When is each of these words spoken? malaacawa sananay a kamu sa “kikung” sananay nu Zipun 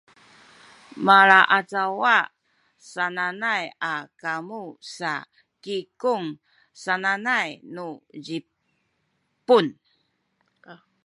malaacawa 1.05 2.15
sananay 2.91 3.65
a 3.91 3.93
kamu 4.21 4.63
sa 4.95 5.11
“kikung” 5.63 6.27
sananay 6.83 7.49
nu 7.75 7.87
Zipun 8.25 9.65